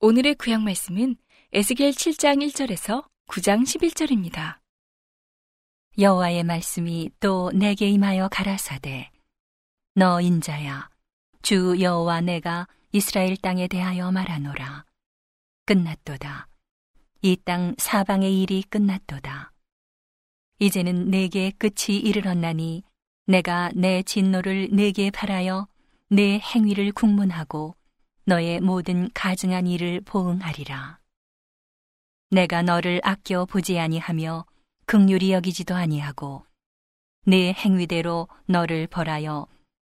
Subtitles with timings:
[0.00, 1.14] 오늘의 구약 말씀은
[1.52, 4.58] 에스겔 7장 1절에서 9장 11절입니다.
[5.96, 9.12] 여호와의 말씀이 또 내게 임하여 가라사대
[9.94, 10.88] 너 인자야
[11.42, 14.84] 주 여호와 내가 이스라엘 땅에 대하여 말하노라.
[15.66, 16.48] 끝났도다.
[17.22, 19.52] 이 땅 사방의 일이 끝났도다
[20.58, 22.82] 이제는 내게 끝이 이르렀나니
[23.26, 25.68] 내가 내 진노를 내게 바라여
[26.08, 27.74] 내 행위를 국문하고
[28.24, 30.98] 너의 모든 가증한 일을 보응하리라
[32.30, 34.44] 내가 너를 아껴 보지 아니하며
[34.86, 36.44] 극률이 여기지도 아니하고
[37.24, 39.46] 내 행위대로 너를 벌하여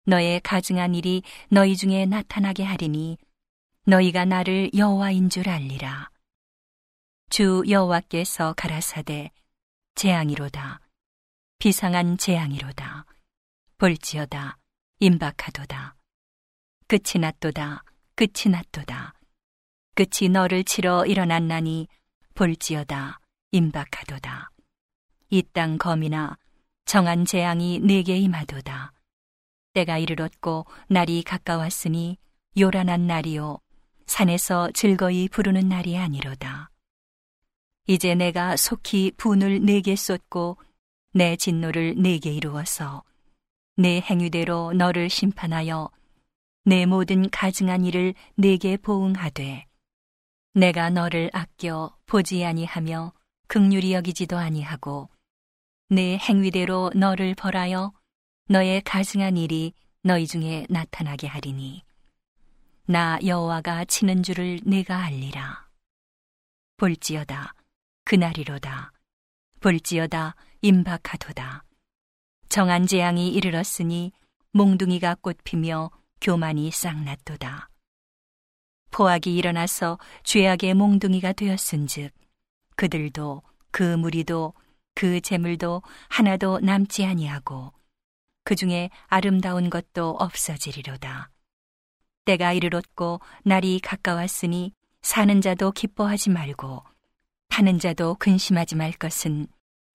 [0.06, 3.18] 너의 가증한 일이 너희 중에 나타나게 하리니
[3.84, 6.10] 너희가 나를 여호와인 줄 알리라.
[7.28, 9.30] 주 여호와께서 가라사대
[9.98, 10.80] 재앙이로다.
[11.58, 13.04] 비상한 재앙이로다.
[13.78, 14.56] 볼지어다.
[15.00, 15.96] 임박하도다.
[16.86, 17.82] 끝이 났도다.
[18.14, 19.14] 끝이 났도다.
[19.96, 21.88] 끝이 너를 치러 일어났나니
[22.34, 23.18] 볼지어다.
[23.50, 24.50] 임박하도다.
[25.30, 26.38] 이 땅 검이나
[26.84, 28.92] 정한 재앙이 내게 임하도다.
[29.72, 32.18] 때가 이르렀고 날이 가까웠으니
[32.56, 33.58] 요란한 날이요
[34.06, 36.70] 산에서 즐거이 부르는 날이 아니로다.
[37.90, 40.58] 이제 내가 속히 분을 내게 쏟고
[41.14, 43.02] 내 진노를 내게 이루어서
[43.76, 45.88] 내 행위대로 너를 심판하여
[46.66, 49.64] 내 모든 가증한 일을 내게 보응하되
[50.52, 53.14] 내가 너를 아껴 보지 아니하며
[53.46, 55.08] 극률이 여기지도 아니하고
[55.88, 57.94] 내 행위대로 너를 벌하여
[58.50, 61.82] 너의 가증한 일이 너희 중에 나타나게 하리니
[62.84, 65.68] 나 여호와가 치는 줄을 내가 알리라.
[66.76, 67.54] 볼지어다
[68.08, 68.90] 그날이로다.
[69.60, 71.64] 볼지어다 임박하도다.
[72.48, 74.12] 정한 재앙이 이르렀으니
[74.52, 75.90] 몽둥이가 꽃피며
[76.22, 77.68] 교만이 싹났도다.
[78.90, 82.14] 포악이 일어나서 죄악의 몽둥이가 되었은즉
[82.76, 84.54] 그들도 그 무리도
[84.94, 87.74] 그 재물도 하나도 남지 아니하고
[88.42, 91.30] 그 중에 아름다운 것도 없어지리로다.
[92.24, 96.87] 때가 이르렀고 날이 가까웠으니 사는 자도 기뻐하지 말고
[97.58, 99.48] 타는 자도 근심하지 말 것은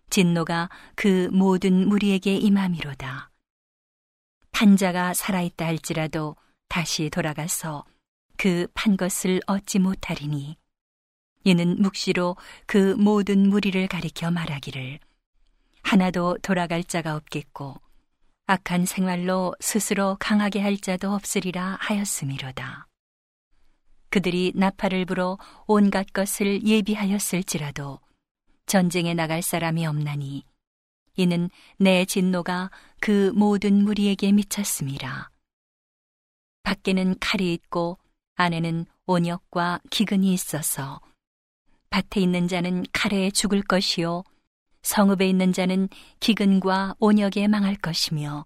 [0.09, 3.31] 진노가 그 모든 무리에게 임함이로다.
[4.51, 6.35] 판자가 살아있다 할지라도
[6.67, 7.85] 다시 돌아가서
[8.35, 10.57] 그 판 것을 얻지 못하리니
[11.45, 12.35] 이는 묵시로
[12.65, 14.99] 그 모든 무리를 가리켜 말하기를
[15.83, 17.79] 하나도 돌아갈 자가 없겠고
[18.45, 22.87] 악한 생활로 스스로 강하게 할 자도 없으리라 하였음이로다.
[24.13, 27.99] 그들이 나팔을 불어 온갖 것을 예비하였을지라도
[28.67, 30.43] 전쟁에 나갈 사람이 없나니
[31.15, 32.69] 이는 내 진노가
[32.99, 35.31] 그 모든 무리에게 미쳤음이라.
[36.61, 37.97] 밖에는 칼이 있고
[38.35, 41.01] 안에는 온역과 기근이 있어서
[41.89, 44.23] 밭에 있는 자는 칼에 죽을 것이요
[44.83, 48.45] 성읍에 있는 자는 기근과 온역에 망할 것이며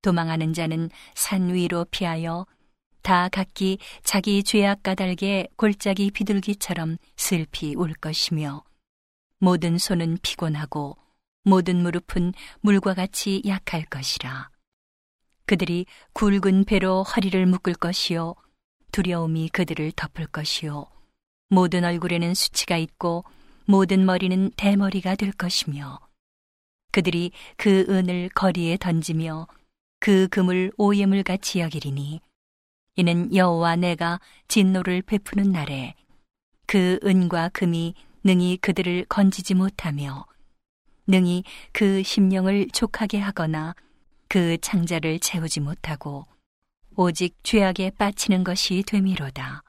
[0.00, 2.46] 도망하는 자는 산 위로 피하여
[3.02, 8.64] 다 각기 자기 죄악 까닭에 골짜기 비둘기처럼 슬피 울 것이며
[9.38, 10.96] 모든 손은 피곤하고
[11.44, 14.50] 모든 무릎은 물과 같이 약할 것이라.
[15.46, 18.34] 그들이 굵은 배로 허리를 묶을 것이요
[18.92, 20.86] 두려움이 그들을 덮을 것이요
[21.48, 23.24] 모든 얼굴에는 수치가 있고
[23.64, 26.00] 모든 머리는 대머리가 될 것이며
[26.92, 29.46] 그들이 그 은을 거리에 던지며
[30.00, 32.20] 그 금을 오예물 같이 여기리니
[32.98, 35.94] 이는 여호와 내가 진노를 베푸는 날에
[36.66, 37.94] 그 은과 금이
[38.24, 40.26] 능히 그들을 건지지 못하며
[41.06, 43.76] 능히 그 심령을 족하게 하거나
[44.26, 46.26] 그 창자를 채우지 못하고
[46.96, 49.62] 오직 죄악에 빠치는 것이 되미로다.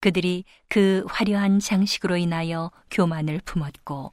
[0.00, 4.12] 그들이 그 화려한 장식으로 인하여 교만을 품었고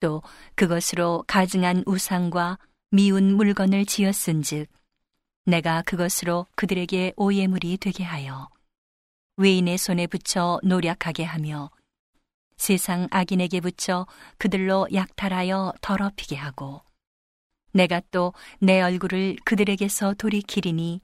[0.00, 0.22] 또
[0.54, 2.58] 그것으로 가증한 우상과
[2.90, 4.68] 미운 물건을 지었은즉
[5.48, 8.48] 내가 그것으로 그들에게 오예물이 되게 하여
[9.36, 11.70] 외인의 손에 붙여 노력하게 하며
[12.56, 14.06] 세상 악인에게 붙여
[14.36, 16.82] 그들로 약탈하여 더럽히게 하고
[17.72, 21.00] 내가 또 내 얼굴을 그들에게서 돌이키리니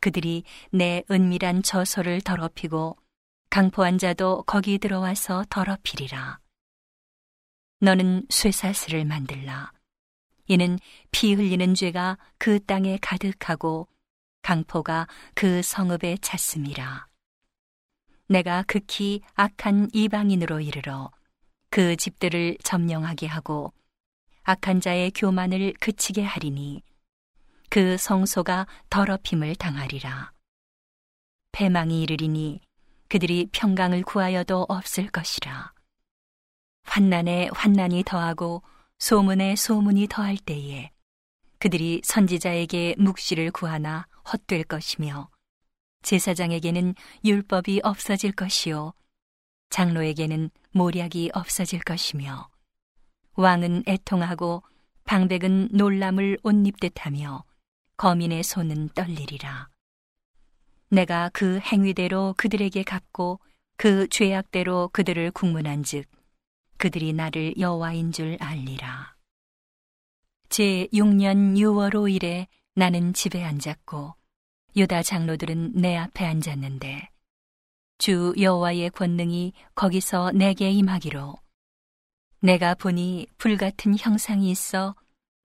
[0.00, 0.42] 그들이
[0.72, 2.96] 내 은밀한 저소를 더럽히고
[3.48, 6.38] 강포한 자도 거기 들어와서 더럽히리라.
[7.80, 9.72] 너는 쇠사슬을 만들라.
[10.50, 10.80] 이는
[11.12, 13.86] 피 흘리는 죄가 그 땅에 가득하고
[14.42, 17.06] 강포가 그 성읍에 찼음이라.
[18.26, 21.12] 내가 극히 악한 이방인으로 이르러
[21.70, 23.72] 그 집들을 점령하게 하고
[24.42, 26.82] 악한 자의 교만을 그치게 하리니
[27.68, 30.32] 그 성소가 더럽힘을 당하리라.
[31.52, 32.60] 패망이 이르리니
[33.08, 35.72] 그들이 평강을 구하여도 없을 것이라.
[36.82, 38.64] 환난에 환난이 더하고
[39.00, 40.90] 소문에 소문이 더할 때에
[41.58, 45.30] 그들이 선지자에게 묵시를 구하나 헛될 것이며
[46.02, 46.94] 제사장에게는
[47.24, 48.92] 율법이 없어질 것이요
[49.70, 52.48] 장로에게는 모략이 없어질 것이며
[53.36, 54.62] 왕은 애통하고
[55.04, 57.44] 방백은 놀람을 옷 입듯하며
[57.96, 59.68] 거민의 손은 떨리리라.
[60.90, 63.40] 내가 그 행위대로 그들에게 갚고
[63.76, 66.06] 그 죄악대로 그들을 국문한즉
[66.80, 69.14] 그들이 나를 여호와인 줄 알리라.
[70.48, 74.14] 제 6년 6월 5일에 나는 집에 앉았고
[74.74, 77.10] 유다 장로들은 내 앞에 앉았는데
[77.98, 81.34] 주 여호와의 권능이 거기서 내게 임하기로
[82.40, 84.96] 내가 보니 불 같은 형상이 있어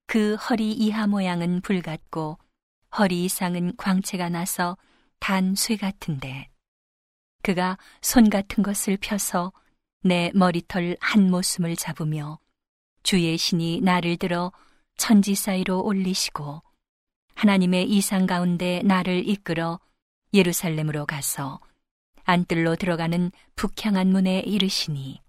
[0.07, 2.37] 그 허리 이하 모양은 불 같고
[2.97, 4.77] 허리 이상은 광채가 나서
[5.19, 6.49] 단 쇠 같은데
[7.43, 9.51] 그가 손 같은 것을 펴서
[10.05, 12.37] 내 머리털 한 모숨을 잡으며
[13.01, 14.51] 주의 신이 나를 들어
[14.97, 16.61] 천지 사이로 올리시고
[17.33, 19.79] 하나님의 이상 가운데 나를 이끌어
[20.31, 21.59] 예루살렘으로 가서
[22.23, 25.23] 안뜰로 들어가는 북향한 문에 이르시니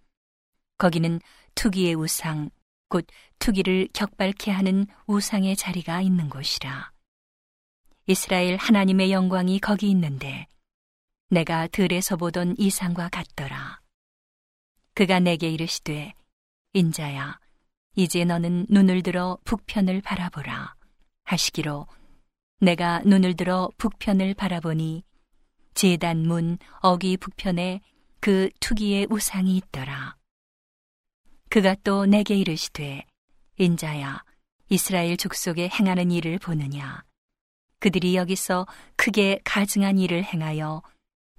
[0.76, 1.20] 거기는
[1.54, 2.50] 투기의 우상
[2.90, 3.06] 곧
[3.38, 6.92] 투기를 격발케 하는 우상의 자리가 있는 곳이라.
[8.08, 10.46] 이스라엘 하나님의 영광이 거기 있는데
[11.30, 13.85] 내가 들에서 보던 이상과 같더라
[14.96, 16.14] 그가 내게 이르시되
[16.72, 17.38] 인자야
[17.96, 20.74] 이제 너는 눈을 들어 북편을 바라보라
[21.24, 21.86] 하시기로
[22.60, 25.04] 내가 눈을 들어 북편을 바라보니
[25.74, 27.82] 제단 문 어기 북편에
[28.20, 30.16] 그 투기의 우상이 있더라.
[31.50, 33.04] 그가 또 내게 이르시되
[33.58, 34.24] 인자야
[34.70, 37.04] 이스라엘 족속에 행하는 일을 보느냐
[37.80, 38.66] 그들이 여기서
[38.96, 40.80] 크게 가증한 일을 행하여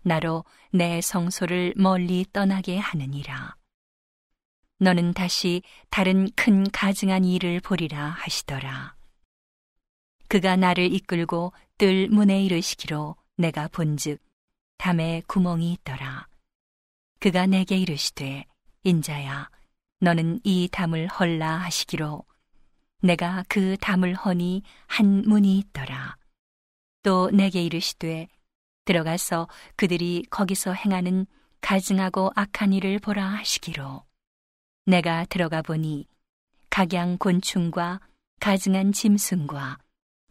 [0.02, 3.56] 나로 내 성소를 멀리 떠나게 하느니라.
[4.80, 8.96] 너는 다시 다른 큰 가증한 일을 보리라 하시더라.
[10.30, 14.22] 그가 나를 이끌고 뜰 문에 이르시기로 내가 본즉
[14.78, 16.28] 담에 구멍이 있더라.
[17.20, 18.46] 그가 내게 이르시되
[18.84, 19.50] 인자야
[20.00, 22.24] 너는 이 담을 헐라 하시기로
[23.02, 26.18] 내가 그 담을 허니 한 문이 있더라.
[27.04, 28.28] 또 내게 이르시되
[28.88, 31.28] 들어가서 그들이 거기서 행하는
[31.62, 34.04] 가증하고 악한 일을 보라 하시기로.
[34.86, 36.08] 내가 들어가 보니
[36.70, 38.00] 각양 곤충과
[38.40, 39.78] 가증한 짐승과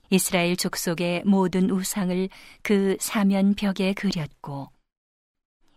[0.09, 2.29] 이스라엘 족속의 모든 우상을
[2.63, 4.71] 그 사면 벽에 그렸고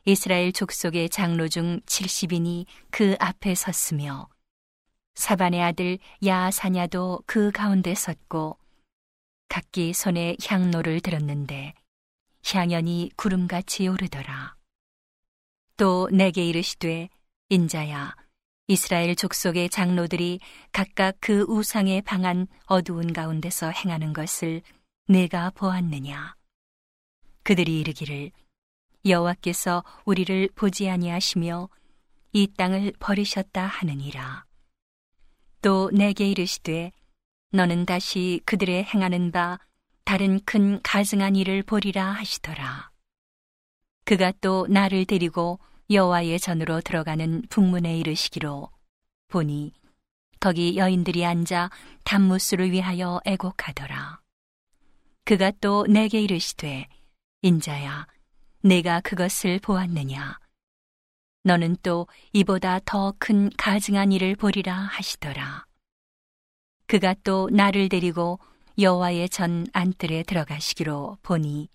[0.05, 4.29] 이스라엘 족속의 장로 중 70인이 그 앞에 섰으며
[5.15, 8.57] 사반의 아들 야사냐도 그 가운데 섰고
[9.49, 11.73] 각기 손에 향로를 들었는데
[12.55, 14.55] 향연이 구름같이 오르더라.
[15.77, 17.09] 또 내게 이르시되
[17.47, 18.13] 인자야
[18.67, 20.39] 이스라엘 족속의 장로들이
[20.71, 24.61] 각각 그 우상에 방한 어두운 가운데서 행하는 것을
[25.07, 26.35] 내가 보았느냐
[27.43, 28.31] 그들이 이르기를
[29.05, 31.69] 여호와께서 우리를 보지 아니하시며
[32.33, 34.45] 이 땅을 버리셨다 하느니라
[35.61, 36.91] 또 내게 이르시되
[37.51, 39.57] 너는 다시 그들의 행하는 바
[40.09, 42.89] 다른 큰 가증한 일을 보리라 하시더라.
[44.05, 45.59] 그가 또 나를 데리고
[45.91, 48.71] 여호와의 전으로 들어가는 북문에 이르시기로
[49.27, 49.71] 보니
[50.39, 51.69] 거기 여인들이 앉아
[52.05, 54.19] 단무스를 위하여 애곡하더라.
[55.25, 56.87] 그가 또 내게 이르시되
[57.43, 58.07] 인자야
[58.63, 60.39] 내가 그것을 보았느냐
[61.43, 65.67] 너는 또 이보다 더 큰 가증한 일을 보리라 하시더라.
[66.87, 68.39] 그가 또 나를 데리고
[68.79, 71.67] 여호와의 전 안뜰에 들어가시기로 보니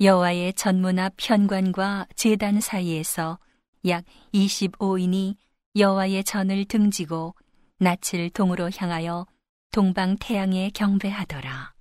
[0.00, 3.38] 여호와의 전문 앞 현관과 제단 사이에서
[3.86, 4.04] 약
[4.34, 5.36] 25인이
[5.76, 7.36] 여호와의 전을 등지고
[7.78, 9.26] 낯을 동으로 향하여
[9.70, 11.72] 동방 태양에 경배하더라.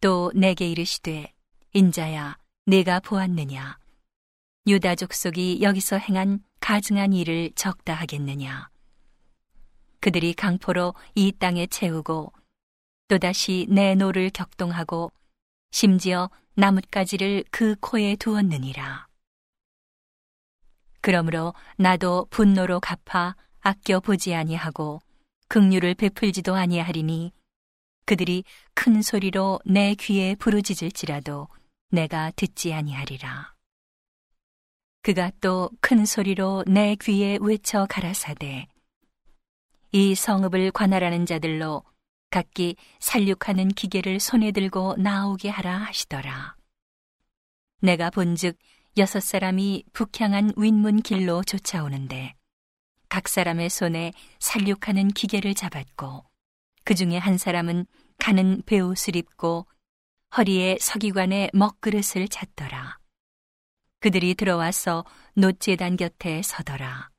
[0.00, 1.32] 또 내게 이르시되
[1.72, 3.78] 인자야 네가 보았느냐
[4.66, 8.70] 유다 족속이 여기서 행한 가증한 일을 적다 하겠느냐
[10.00, 12.32] 그들이 강포로 이 땅에 채우고
[13.10, 15.10] 또다시 내 노를 격동하고
[15.72, 19.08] 심지어 나뭇가지를 그 코에 두었느니라.
[21.00, 25.00] 그러므로 나도 분노로 갚아 아껴 보지 아니하고
[25.48, 27.32] 극류를 베풀지도 아니하리니
[28.04, 31.48] 그들이 큰 소리로 내 귀에 부르짖을지라도
[31.90, 33.54] 내가 듣지 아니하리라.
[35.02, 38.68] 그가 또 큰 소리로 내 귀에 외쳐 가라사대
[39.90, 41.82] 이 성읍을 관할하는 자들로
[42.30, 46.56] 각기 살육하는 기계를 손에 들고 나오게 하라 하시더라.
[47.82, 48.56] 내가 본즉
[48.98, 52.34] 여섯 사람이 북향한 윗문 길로 쫓아오는데
[53.08, 56.24] 각 사람의 손에 살육하는 기계를 잡았고
[56.84, 57.86] 그 중에 한 사람은
[58.18, 59.66] 가는 베옷을 입고
[60.36, 62.98] 허리에 서기관의 먹그릇을 찼더라.
[63.98, 67.10] 그들이 들어와서 노제단 곁에 서더라.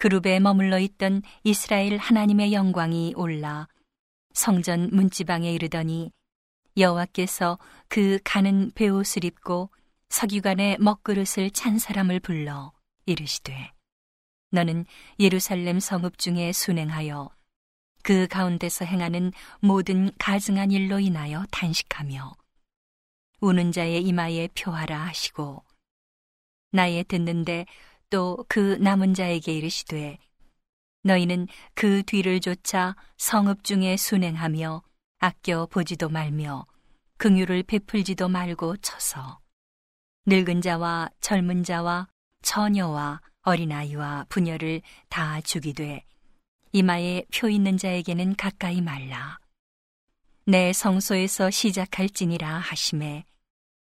[0.00, 3.68] 그룹에 머물러 있던 이스라엘 하나님의 영광이 올라
[4.32, 6.10] 성전 문지방에 이르더니
[6.78, 9.68] 여호와께서 그 가는 베옷을 입고
[10.08, 12.72] 서기관의 먹그릇을 찬 사람을 불러
[13.04, 13.72] 이르시되
[14.52, 14.86] 너는
[15.18, 17.28] 예루살렘 성읍 중에 순행하여
[18.02, 22.32] 그 가운데서 행하는 모든 가증한 일로 인하여 단식하며
[23.42, 25.62] 우는 자의 이마에 표하라 하시고
[26.72, 27.66] 나의 듣는데
[28.10, 30.18] 또 그 남은 자에게 이르시되
[31.02, 34.82] 너희는 그 뒤를 쫓아 성읍 중에 순행하며
[35.20, 36.66] 아껴 보지도 말며
[37.16, 39.40] 긍휼을 베풀지도 말고 쳐서
[40.26, 42.08] 늙은 자와 젊은 자와
[42.42, 46.04] 처녀와 어린아이와 부녀를 다 죽이되
[46.72, 49.38] 이마에 표 있는 자에게는 가까이 말라.
[50.46, 53.24] 내 성소에서 시작할지니라 하심에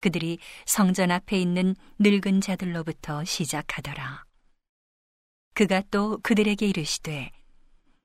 [0.03, 4.25] 그들이 성전 앞에 있는 늙은 자들로부터 시작하더라.
[5.55, 7.31] 그가 또 그들에게 이르시되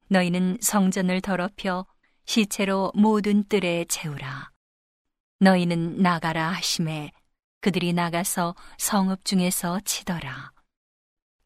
[0.08, 1.86] 너희는 성전을 더럽혀
[2.24, 4.52] 시체로 모든 뜰에 채우라.
[5.40, 7.12] 너희는 나가라 하심에
[7.60, 10.52] 그들이 나가서 성읍 중에서 치더라.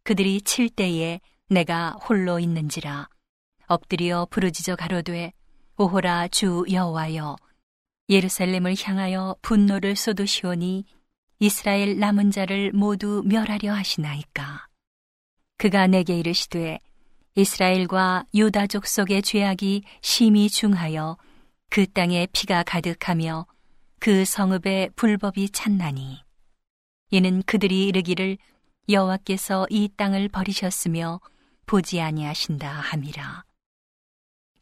[0.04, 3.08] 그들이 칠 때에 내가 홀로 있는지라
[3.68, 5.32] 엎드려 부르짖어 가로되
[5.78, 7.36] 오호라 주 여호와여
[8.12, 10.84] 예루살렘을 향하여 분노를 쏟으시오니
[11.40, 14.68] 이스라엘 남은 자를 모두 멸하려 하시나이까?
[15.58, 16.80] 그가 내게 이르시되
[17.36, 21.18] 이스라엘과 유다 족 속의 죄악이 심히 중하여
[21.70, 23.48] 그 땅에 피가 가득하며
[24.00, 26.22] 그 성읍에 불법이 찬나니.
[27.12, 28.38] 이는 그들이 이르기를
[28.90, 31.22] 여호와께서 이 땅을 버리셨으며
[31.66, 33.46] 보지 아니하신다 함이라.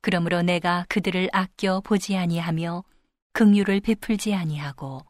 [0.01, 2.83] 그러므로 내가 그들을 아껴 보지 아니하며
[3.33, 5.05] 긍휼을 베풀지 아니하고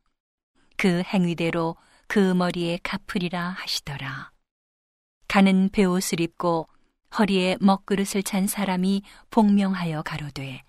[0.77, 1.75] 그 행위대로
[2.07, 4.31] 그 머리에 갚으리라 하시더라
[5.27, 6.67] 가는 베옷을 입고
[7.17, 10.63] 허리에 먹그릇을 찬 사람이 복명하여 가로되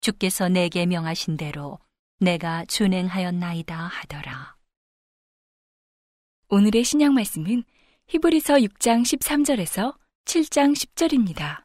[0.00, 1.78] 주께서 내게 명하신 대로
[2.18, 4.56] 내가 준행하였나이다 하더라.
[6.48, 7.64] 오늘의 신약 말씀은
[8.08, 11.64] 히브리서 6장 13절에서 7장 10절입니다.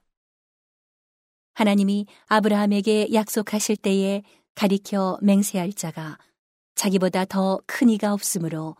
[1.56, 4.24] 하나님이 아브라함에게 약속하실 때에
[4.56, 6.18] 가리켜 맹세할 자가
[6.76, 8.76] 자기보다 더 큰 이가 없으므로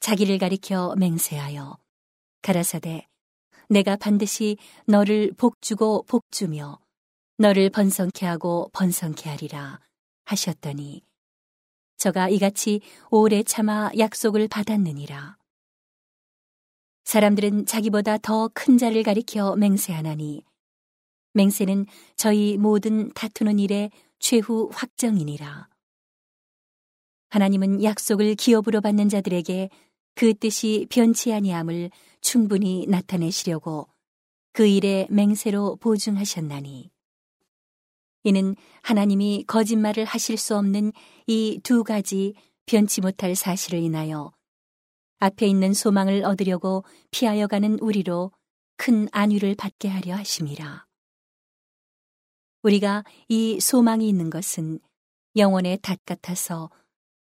[0.00, 1.78] 자기를 가리켜 맹세하여
[2.42, 3.08] 가라사대
[3.68, 6.78] 내가 반드시 너를 복주고 복주며
[7.38, 9.80] 너를 번성케 하고 번성케 하리라
[10.24, 11.02] 하셨더니
[11.98, 15.38] 저가 이같이 오래 참아 약속을 받았느니라.
[17.04, 20.44] 사람들은 자기보다 더 큰 자를 가리켜 맹세하나니
[21.36, 25.68] 맹세는 저희 모든 다투는 일의 최후 확정이니라.
[27.28, 29.68] 하나님은 약속을 기업으로 받는 자들에게
[30.14, 31.90] 그 뜻이 변치 아니함을
[32.22, 33.88] 충분히 나타내시려고
[34.52, 36.90] 그 일에 맹세로 보증하셨나니
[38.24, 40.92] 이는 하나님이 거짓말을 하실 수 없는
[41.26, 44.32] 이 두 가지 변치 못할 사실을 인하여
[45.18, 48.32] 앞에 있는 소망을 얻으려고 피하여 가는 우리로
[48.76, 50.85] 큰 안위를 받게 하려 하심이라.
[52.66, 54.80] 우리가 이 소망이 있는 것은
[55.36, 56.68] 영혼의 닷 같아서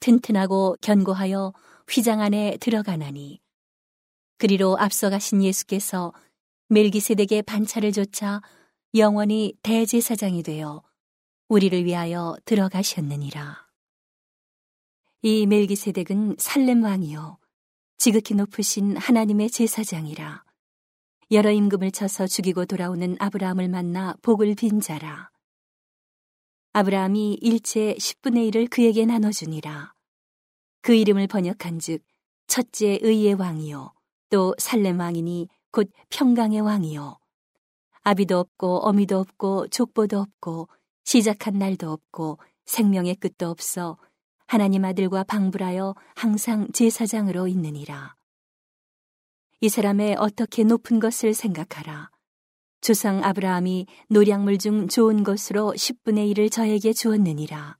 [0.01, 1.55] 튼튼하고 견고하여
[1.89, 3.41] 휘장 안에 들어가나니
[4.37, 6.13] 그리로 앞서가신 예수께서
[6.69, 8.43] 멜기세덱의 반차를 조차
[8.95, 10.83] 영원히 대제사장이 되어
[11.49, 13.67] 우리를 위하여 들어가셨느니라.
[15.23, 17.39] 이 멜기세덱은 살렘 왕이요
[17.97, 20.50] 지극히 높으신 하나님의 제사장이라.
[21.33, 25.31] 여러 임금을 쳐서 죽이고 돌아오는 아브라함을 만나 복을 빈 자라.
[26.73, 29.95] 아브라함이 일체 10분의 1을 그에게 나눠주니라.
[30.83, 32.03] 그 이름을 번역한즉
[32.49, 33.93] 첫째 의의 왕이요
[34.31, 37.21] 또 살렘 왕이니 곧 평강의 왕이요
[38.03, 40.69] 아비도 없고 어미도 없고 족보도 없고
[41.05, 43.99] 시작한 날도 없고 생명의 끝도 없어
[44.49, 48.20] 하나님 아들과 방불하여 항상 제사장으로 있느니라.
[49.63, 52.11] 이 사람의 어떻게 높은 것을 생각하라.
[52.81, 57.77] 조상 아브라함이 노량물 중 좋은 것으로 10분의 1을 저에게 주었느니라.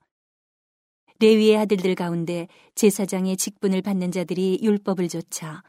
[1.21, 5.63] 레위의 아들들 가운데 제사장의 직분을 받는 자들이 율법을 좇아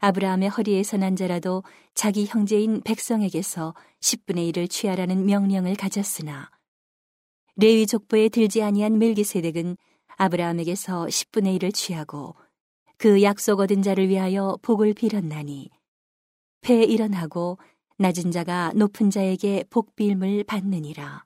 [0.00, 6.50] 아브라함의 허리에서 난 자라도 자기 형제인 백성에게서 10분의 1을 취하라는 명령을 가졌으나
[7.56, 9.76] 레위 족보에 들지 아니한 멜기세덱은
[10.16, 12.36] 아브라함에게서 10분의 1을 취하고
[13.02, 15.70] 그 약속 얻은 자를 위하여 복을 빌었나니
[16.60, 17.58] 폐 일어나고
[17.98, 21.24] 낮은 자가 높은 자에게 복빌을 받느니라.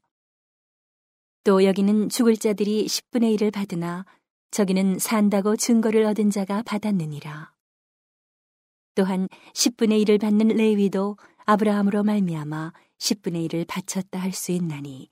[1.45, 4.07] 또 여기는 죽을 자들이 10분의 1을 받으나
[4.53, 7.53] 저기는 산다고 증거를 얻은 자가 받았느니라.
[8.95, 15.11] 또한 10분의 1을 받는 레위도 아브라함으로 말미암아 10분의 1을 바쳤다 할 수 있나니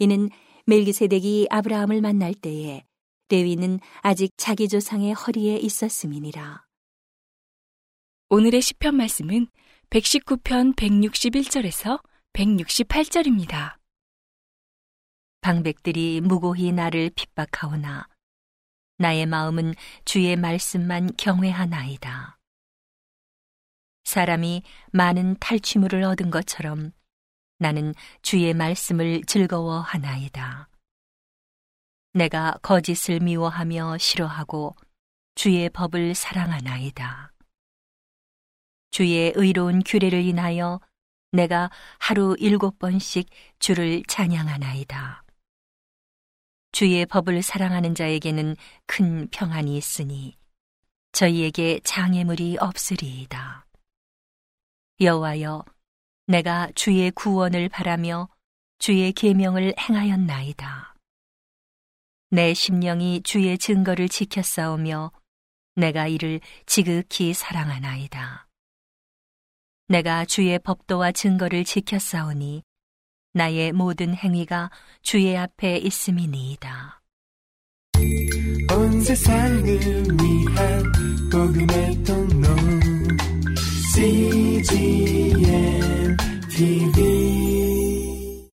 [0.00, 0.30] 이는
[0.64, 2.84] 멜기세덱이 아브라함을 만날 때에
[3.28, 6.64] 레위는 아직 자기 조상의 허리에 있었음이니라.
[8.28, 9.48] 오늘의 시편 말씀은
[9.90, 12.02] 119편 161절에서
[12.32, 13.76] 168절입니다.
[15.40, 18.08] 방백들이 무고히 나를 핍박하오나
[18.98, 22.38] 나의 마음은 주의 말씀만 경외하나이다.
[24.04, 26.92] 사람이 많은 탈취물을 얻은 것처럼
[27.58, 30.68] 나는 주의 말씀을 즐거워하나이다.
[32.16, 34.74] 내가 거짓을 미워하며 싫어하고
[35.34, 37.30] 주의 법을 사랑하나이다.
[38.90, 40.80] 주의 의로운 규례를 인하여
[41.32, 45.24] 내가 하루 일곱 번씩 주를 찬양하나이다.
[46.72, 48.56] 주의 법을 사랑하는 자에게는
[48.86, 50.38] 큰 평안이 있으니
[51.12, 53.66] 저희에게 장애물이 없으리이다.
[55.02, 55.66] 여호와여
[56.28, 58.30] 내가 주의 구원을 바라며
[58.78, 60.95] 주의 계명을 행하였나이다.
[62.30, 65.12] 내 심령이 주의 증거를 지켰사오며
[65.76, 68.48] 내가 이를 지극히 사랑하나이다.
[69.88, 72.64] 내가 주의 법도와 증거를 지켰사오니
[73.32, 74.70] 나의 모든 행위가
[75.02, 77.02] 주의 앞에 있음이니이다.
[78.72, 80.92] 온 세상을 위한
[81.30, 82.48] 복음의 통로
[83.94, 85.36] CGM
[86.50, 87.45] TV